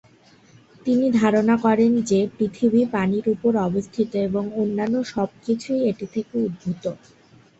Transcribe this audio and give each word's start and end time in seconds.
তিনি 0.85 1.05
ধারণা 1.19 1.55
করেন 1.57 1.91
যে, 2.09 2.19
পৃথিবী 2.37 2.81
পানির 2.93 3.25
উপর 3.29 3.51
অবস্থিত 3.67 4.09
এবং 4.27 4.43
অন্যান্য 4.55 4.95
সব 5.13 5.29
কিছুই 5.45 5.81
এটি 5.89 6.05
থেকে 6.13 6.33
উদ্ভূত। 6.41 6.83